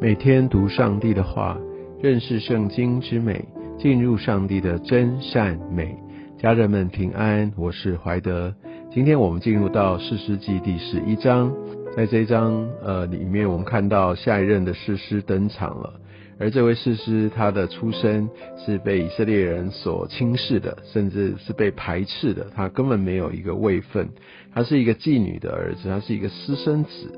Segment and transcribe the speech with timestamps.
[0.00, 1.58] 每天读上帝的话，
[2.00, 3.44] 认识圣经之美，
[3.76, 5.92] 进入上帝的真善美。
[6.38, 8.54] 家人们平安，我是怀德。
[8.92, 11.52] 今天我们进入到士师记第十一章，
[11.96, 15.94] 在这一章呃里面，我们看到下一任的士师登场了。
[16.38, 18.30] 而这位士师，他的出身
[18.64, 22.46] 是被以色列人所轻视的，甚至是被排斥的。
[22.54, 24.08] 他根本没有一个位分，
[24.54, 27.12] 他是一个妓女的儿子，他是一个私生子。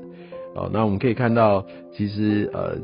[0.53, 2.77] 哦，那我们可以看到，其实呃，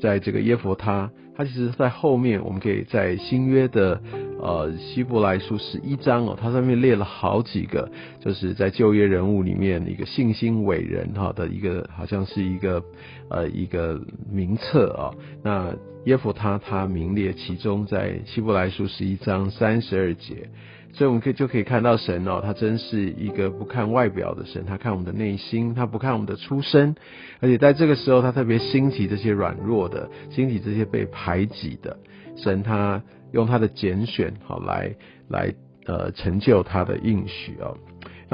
[0.00, 4.00] 在这个耶佛他，他其实在后面，我们可以在新约的
[4.40, 7.90] 呃希伯来书十一章哦，它上面列了好几个，
[8.20, 12.82] 就是在旧约人物里面一个信心伟人哈的一个，好像是一个
[13.28, 14.00] 呃一个
[14.30, 15.12] 名册啊。
[15.42, 15.74] 那
[16.06, 20.48] 耶佛他他名列其中，在希伯来书十一章三十二节。
[20.94, 26.94] 所以我们可以就可以看到神哦，他真是一个不看外表的神，他看我们的内心，他不看我们的出身，
[27.40, 31.98] 而且在这个时候，他特别兴起这些软弱的，兴起这些被排挤的
[32.36, 34.94] 神，他用他的拣选好来
[35.28, 35.52] 来
[35.86, 37.76] 呃成就他的应许哦。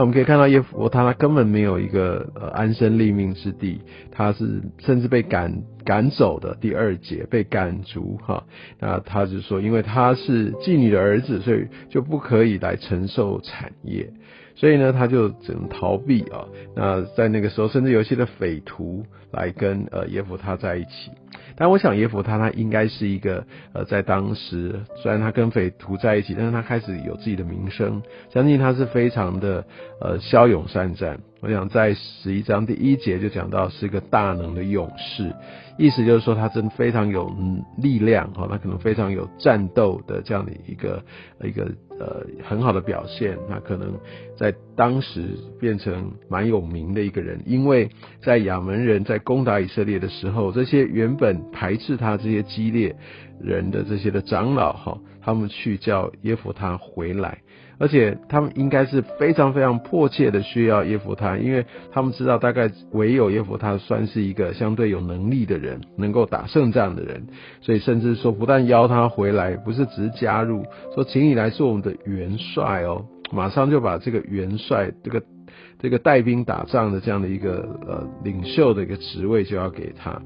[0.01, 8.45] 那我们可以看到耶夫他他根本没有一个呃安身立命之地，他是甚至被赶赶走的第二节被赶逐哈，
[8.79, 14.11] 那他就说因为他是妓女的儿子，所以就不可以来承受产业，
[14.55, 16.47] 所以呢他就只能逃避啊。
[16.75, 21.11] 那在那个时候，甚至有一些的匪徒来跟呃耶夫他在一起。
[21.57, 29.65] 但我想耶夫他他应该是一个呃，在当时虽然他跟匪徒在一起，但是他开始有自己的名声，相信他是非常的
[30.01, 31.21] 呃骁勇善战。
[31.43, 35.35] 我想在十一章第一节就讲到是一个大能的勇士，
[35.79, 37.35] 意思就是说他真非常有
[37.79, 41.03] 力量哈，他可能非常有战斗的这样的一个
[41.43, 41.65] 一个
[41.99, 43.99] 呃很好的表现，那可能
[44.37, 47.89] 在当时变成蛮有名的一个人，因为
[48.23, 52.95] 在亚门人在攻打以色列的时候，这些原本排斥他这些激烈
[53.43, 57.39] 人的这些的长老哈，他们去叫耶夫他回来。
[57.79, 67.27] 而且他们应该是非常非常迫切的需要耶夫他，因为他们知道大概唯有耶夫他算是一个相对有能力的人，能够打胜仗的人，
[67.63, 70.63] 所以甚至说不但邀他回来，不是只是加入，
[70.95, 75.23] 说请你来做我们的元帅哦，马上就把这个元帅这个
[75.79, 80.21] 这个带兵打仗的这样的一个呃领袖的一个职位就要给他。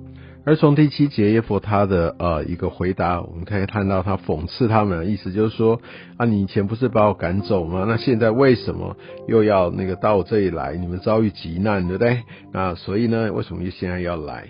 [0.47, 5.81] 而从第七节耶佛他的呃一个回答，我们可以看到他讽刺他们的意思，就是说
[6.19, 7.87] 啊，你以前不是把我赶走吗？
[7.89, 8.95] 那现在为什么
[9.27, 10.77] 又要那个到我这里来？
[10.77, 12.23] 你们遭遇急难，对不对？
[12.53, 14.49] 那所以呢，为什么现在要来？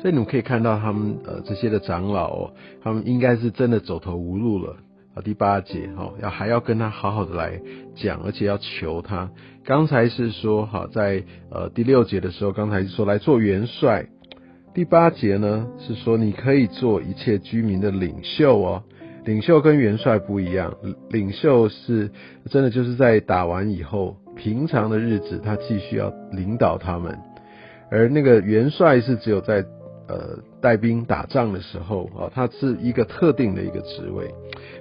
[0.00, 2.52] 所以你们可以看到他们呃这些的长老，哦
[2.82, 4.76] 他们应该是真的走投无路了
[5.14, 5.20] 啊。
[5.22, 7.60] 第八节哈，要还要跟他好好的来
[7.96, 9.30] 讲，而且要求他。
[9.66, 14.06] 刚才是说好在呃第六节的时候，刚才是说来做元帅。
[14.74, 18.82] 第八节呢是说你可以做一切居民的领袖哦，
[19.24, 20.74] 领袖跟元帅不一样，
[21.10, 22.10] 领袖是
[22.50, 27.16] 真的就是在打完以后，平常的日子他继续要领导他们，
[27.88, 29.64] 而那个元帅是只有在
[30.08, 34.26] 呃带兵打仗的时候啊，他是一个特定的一个职位，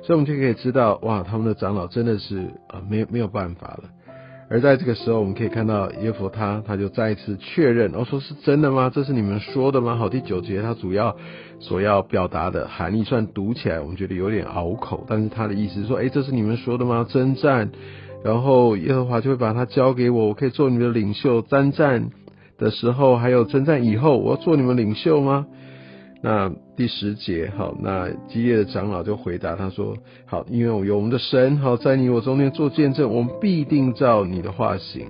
[0.01, 3.83] 所以我们就可以知道哇，他们的长老真的是呃没有没有办法了。
[4.53, 8.91] 而在这个时候，我们可以看到耶弗他，他就再一次确认，我说是真的吗？
[8.93, 9.95] 这是你们说的吗？
[9.95, 11.17] 好，第九节他主要
[11.59, 17.03] 所要表达的含义，算读起来我们觉得有点拗口，但是他的意思是说，哎，这是你们说的吗？
[17.09, 17.71] 征战，
[18.23, 21.41] 然后耶和华就会把他交给我，我可以做你们的领袖。
[21.41, 22.11] 征战
[22.59, 25.47] 的时候，还有征战以后，我要做你们领袖吗？
[26.25, 29.93] 那第十节，好，那基业的长老就回答他说
[30.25, 35.07] ：“好，因为我有我们的神，好，在你我中间做见证，我们必定照你的话行。”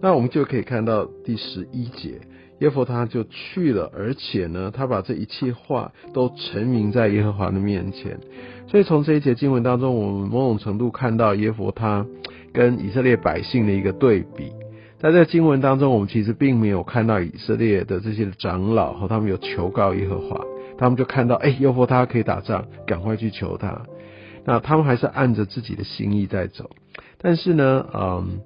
[0.00, 2.20] 那我们就可以看到第十一节，
[2.60, 8.16] 耶和他就去了，而且呢，他把这一切话都陈明在耶和华的面前。
[8.68, 12.06] 所以从这一节经文当中，我们某种程度看到耶和他
[12.52, 14.52] 跟以色列百姓的一个对比。
[14.98, 20.44] 在这个经文当中，我们其实并没有看到以色列的这些长老和他们有求告耶和华，
[20.76, 23.82] 他们就看到，哎，耶和他可以打仗，赶快去求他。
[24.44, 26.70] 那他们还是按着自己的心意在走，
[27.18, 28.40] 但是呢，嗯。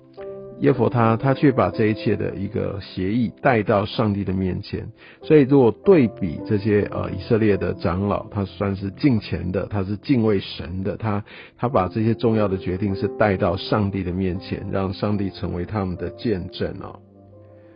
[0.62, 4.87] 耶佛他他却把这一切的一个协议带到上帝的面前，
[5.20, 11.25] 所以如果对比这些呃以色列的长老，他算是敬虔的，他是敬畏神的，他
[11.59, 16.97] 他把这些重要的决定是带到上帝的面前，让上帝成为他们的见证哦。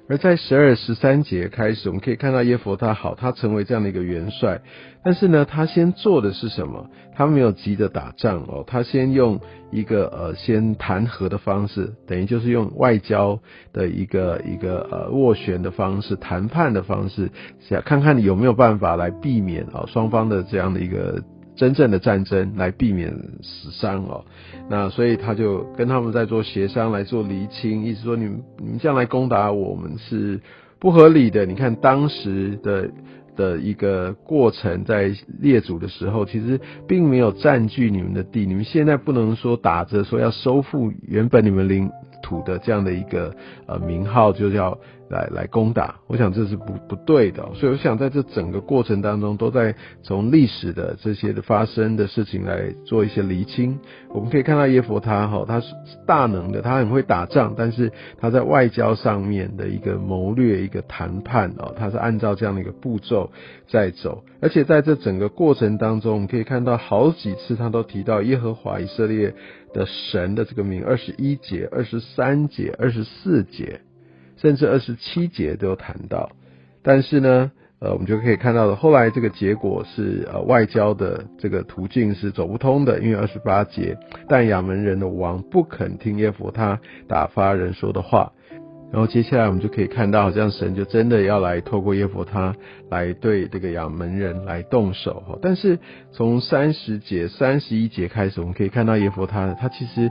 [0.08, 4.60] 而在十二十三节开始，我们可以看到耶佛他好，他成为这样的一个元帅。
[5.02, 6.88] 但是呢，他先做的是什么？
[7.14, 9.40] 他没有急着打仗哦，他先用
[9.72, 13.40] 一个呃，先谈和的方式，等于就是用外交
[13.72, 17.30] 的一个一个呃斡旋的方式、谈判的方式，
[17.60, 21.22] 想看看有没有办法来避免啊双方的这样的一个。
[21.56, 23.10] 真正的战争来避免
[23.42, 24.24] 死伤哦，
[24.68, 30.40] 那所以他就跟他们在做协商来做厘清，意思说你们你们这样来攻打我们是
[30.78, 31.46] 不合理的。
[31.46, 32.90] 你看当时的
[33.34, 41.90] 的一个过程，在列祖的时候，其实并没有占据你们的地，你们现在不能说打着说要收复原本你们领
[42.26, 43.32] 土的这样的一个
[43.69, 44.76] 呃名号，就叫。
[45.08, 53.78] 来来攻打，我想这是不不对的，所以我想在这整个过程当中，都在从历史的这些的发生的事情来做一些厘清。
[54.08, 55.73] 我们可以看到耶佛他哈，他是
[56.08, 63.31] 大能的，他很会打仗，但是他在外交上面的一个谋略、一个谈判哦，他是按照这样的一个步骤
[63.69, 69.32] 在走，而且在这整个过程当中，我们可以看到好几次他都提到耶和华以色列
[69.76, 73.82] 的神的这个名，二十一节、二十三节、二十四节。
[74.38, 76.31] 甚至二十七节都有谈到，
[76.82, 83.96] 但是呢，呃，我们就可以看到的，后来这个结果是，呃，外交的这个途径是走不通的，因为二十八节，
[84.28, 86.78] 但亚门人的王不肯听耶佛他
[87.08, 88.34] 打发人说的话，
[88.92, 92.54] 然后接下来我们就可以看到，好像神就真的要来透过耶佛他
[92.90, 95.78] 来对这个亚门人来动手哈，但是
[96.12, 100.10] 从三十节、三十一节开始，我们可以看到耶佛他他其实。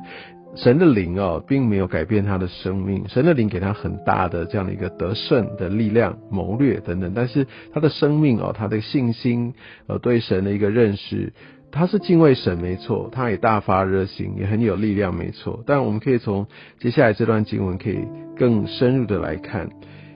[0.58, 3.10] 神的灵哦，并没有改变他的生命。
[3.10, 9.54] 神的灵给他很大的这样的一个得胜的力量、谋略等等，但是他的生命哦，他的信心
[9.88, 11.34] 呃，对神的一个认识，
[11.76, 15.62] 他是敬畏神没错，他也大发热心，也很有力量没错。
[15.68, 16.48] 但我们可以从
[16.80, 18.00] 接下来这段经文可以
[18.38, 19.70] 更深入的来看。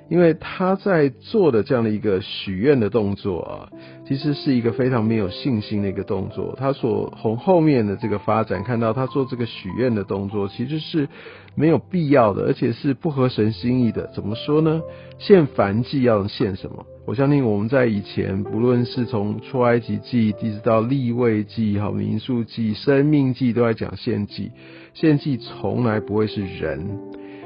[0.10, 3.70] 因为他在做的这样的一个许愿的动作啊，
[4.08, 6.56] 其实是一个非常没有信心的一个动作。
[6.58, 11.08] 他所从后面的这个发展看到，他做这个许愿的动作其实是
[11.54, 14.08] 没有必要的，而且是不合神心意的。
[14.08, 14.82] 怎么说呢？
[15.20, 16.88] 献燔祭要献什么？
[17.10, 24.52] 我相信我们在以前，不论是从出埃及记，一直到立位记、好民数记、生命记，都在讲献祭。
[24.94, 27.00] 献祭从来不会是人。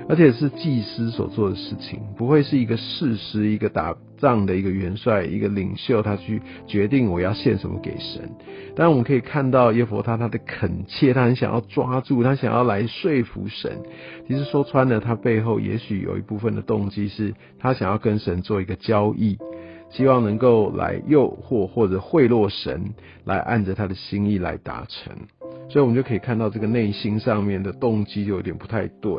[0.10, 8.30] 而且是祭司所做的事情，不会是一个事实，一个打仗的一个元帅、一个领袖，他去决定我要献什么给神。
[8.76, 13.78] 但我们可以看到耶佛他他的恳切，他很想要抓住，他想要来说服神。
[14.28, 19.38] 其实说穿了，他背后也许有一部分的动机是他想要跟神做一个交易，
[19.94, 22.94] 希望能够来诱惑或者贿赂神，
[23.26, 25.16] 来按着他的心意来达成。
[25.70, 29.14] 所以我们就可以看到这个内心上面的动机就有点不太对。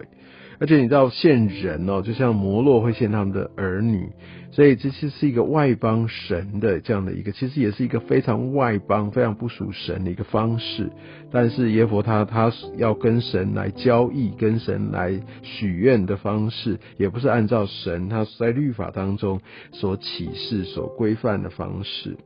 [0.59, 4.09] 而且你知道献人哦，就像摩洛会献他们的儿女，
[4.51, 10.91] 所以这其实是一个外邦神的这样的一个，其实也是一个非常外邦、非常不属神的一个方式。
[11.33, 19.41] 但是耶佛他他要跟神来交易、跟神来许愿的方式，也不是按照神他在律法当中
[19.73, 22.17] 所启示、所规范的方式。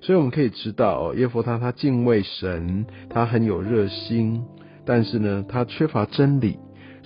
[0.00, 4.44] 所以我们可以知道，耶佛他他敬畏神，他很有热心，
[4.84, 6.58] 但是呢，他缺乏真理。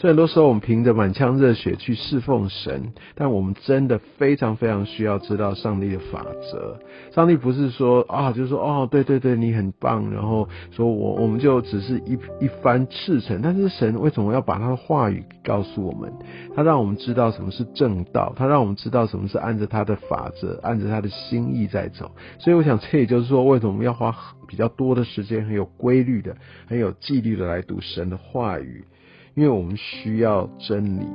[0.03, 6.77] 所以很多时候我们凭着满腔热血去侍奉神，但我们真的非常非常需要知道上帝的法则。
[7.13, 13.41] 上帝不是说啊，就是说哦，对对对，你很棒，然后说我我们就只是一一番赤诚。
[13.43, 16.13] 但是神为什么要把他的话语告诉我们？
[16.57, 22.11] 他让我们知道什么是正道，他让我们知道什么是按着他的法则，按着他的心意在走。
[22.41, 24.13] 所以我想，这也就是说，为什么我们要花
[24.49, 28.85] 比较多的时间，很有规律的、很有纪律的来读神的话语。
[29.35, 31.07] 因为我们需要真理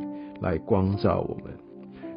[0.41, 1.53] 来光照我们，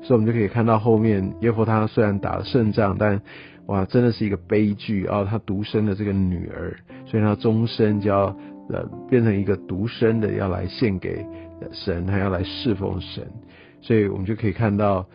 [0.02, 3.20] 所以我们就可以看到后面耶和他虽然打了胜仗，但
[3.66, 5.24] 哇，真的是一个悲剧啊！
[5.24, 6.76] 他独生的这个女儿，
[7.06, 8.34] 所以他终身就要
[8.70, 11.24] 呃变成一个独生的，要来献给
[11.70, 13.26] 神，还要来侍奉神。
[13.80, 15.06] 所以我们就可以看到，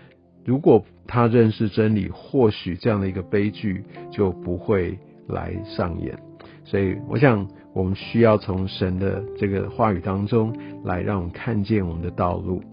[0.46, 6.18] 如果他认识真理，或许这样的一个悲剧就不会来上演。
[6.64, 7.48] 所以我想。
[7.76, 12.64] 我们需要从神的这个话语当中来让我们看见我们的道路，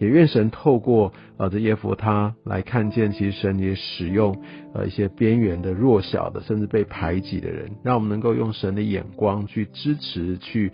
[0.00, 4.36] 也愿神透过呃这耶佛他来看见，其实神也使用
[4.74, 10.72] 呃一些边缘的弱小的，甚至被排挤的人，让我们能够用神的眼光去支持、去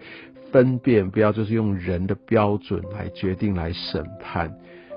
[0.50, 4.50] 分辨，不要就是用人的标准来决定、来审判，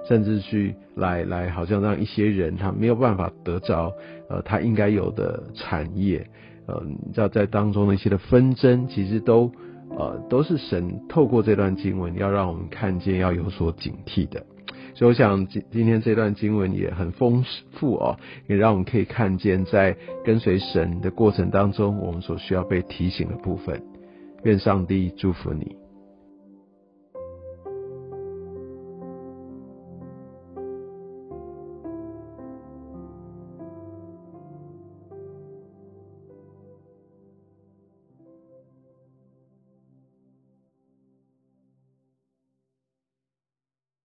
[0.07, 3.91] 甚至去来来好像让一些人他没有办法得着
[4.29, 6.25] 呃他应该有的产业。
[6.69, 9.51] 嗯，你知道在当中的一些的纷争，其实都
[9.89, 14.45] 呃都是神透过这段经文要让我们看见，要有所警惕的。
[14.95, 19.95] 所以我想今今天这段经文也很丰富哦，也让我们可以看见在
[20.25, 23.81] 跟随神的过程当中，我们所需要被提醒的部分。
[24.43, 25.75] 愿上帝祝福你。